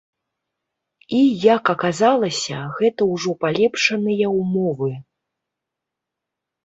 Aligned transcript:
І, 1.17 1.19
як 1.55 1.63
аказалася, 1.73 2.57
гэта 2.79 3.01
ўжо 3.13 3.31
палепшаныя 3.47 4.25
ўмовы! 4.39 4.91